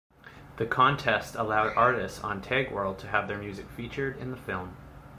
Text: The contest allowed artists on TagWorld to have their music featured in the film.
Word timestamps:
The 0.57 0.65
contest 0.65 1.35
allowed 1.35 1.75
artists 1.77 2.23
on 2.23 2.41
TagWorld 2.41 2.97
to 3.01 3.07
have 3.09 3.27
their 3.27 3.37
music 3.37 3.69
featured 3.69 4.17
in 4.17 4.31
the 4.31 4.35
film. 4.35 4.75